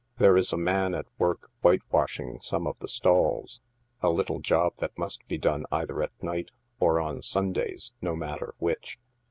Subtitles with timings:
[0.17, 3.61] There is a man at work whitewashing some of the stalls—
[4.01, 8.15] a little job that must be done either at night or on Sun days, no
[8.15, 8.97] matter which.